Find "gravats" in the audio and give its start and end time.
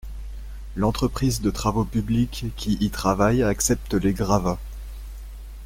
4.13-4.57